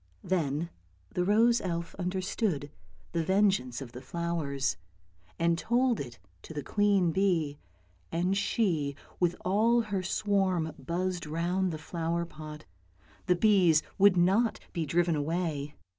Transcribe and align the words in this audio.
"Then 0.33 0.71
the 1.13 1.23
rose 1.23 1.61
elf 1.61 1.93
understood 1.93 2.71
the 3.11 3.23
vengeance 3.23 3.81
of 3.81 3.91
the 3.91 4.01
flowers, 4.01 4.75
and 5.37 5.59
told 5.59 5.99
it 5.99 6.17
to 6.41 6.55
the 6.55 6.63
queen 6.63 7.11
bee, 7.11 7.59
and 8.11 8.35
she 8.35 8.95
with 9.19 9.35
all 9.45 9.81
her 9.81 10.01
swarm 10.01 10.73
buzzed 10.83 11.27
round 11.27 11.71
the 11.71 11.77
flower 11.77 12.25
pot; 12.25 12.65
the 13.27 13.35
bees 13.35 13.83
would 13.99 14.17
not 14.17 14.59
be 14.73 14.87
driven 14.87 15.15
away. 15.15 15.75